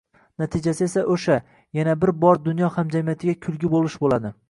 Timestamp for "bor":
2.25-2.43